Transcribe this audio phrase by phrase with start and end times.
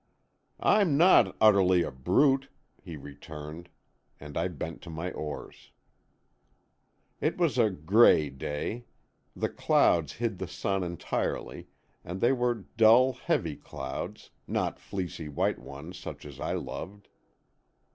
[0.63, 2.49] "I'm not utterly a brute,"
[2.81, 3.69] he returned,
[4.19, 5.69] and I bent to my oars.
[7.19, 8.85] It was a gray day.
[9.35, 11.67] The clouds hid the sun entirely
[12.03, 17.07] and they were dull heavy clouds, not fleecy white ones such as I loved.